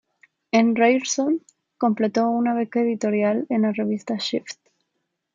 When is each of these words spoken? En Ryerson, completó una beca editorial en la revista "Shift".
En 0.51 0.75
Ryerson, 0.75 1.43
completó 1.77 2.27
una 2.27 2.55
beca 2.55 2.81
editorial 2.81 3.45
en 3.49 3.61
la 3.61 3.71
revista 3.71 4.15
"Shift". 4.17 4.57